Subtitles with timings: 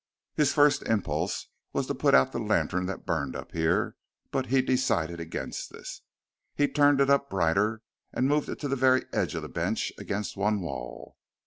[0.33, 3.97] His first impulse was to put out the lantern that burned up here,
[4.31, 6.01] but he decided against this.
[6.55, 9.93] He turned it up brighter and moved it to the very edge of the bench
[9.99, 11.17] against one wall.